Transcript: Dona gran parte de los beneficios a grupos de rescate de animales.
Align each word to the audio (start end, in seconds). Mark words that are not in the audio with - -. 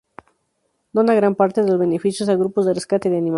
Dona 0.99 1.13
gran 1.19 1.35
parte 1.35 1.61
de 1.61 1.67
los 1.69 1.77
beneficios 1.79 2.27
a 2.27 2.35
grupos 2.35 2.65
de 2.65 2.73
rescate 2.73 3.11
de 3.11 3.17
animales. 3.17 3.29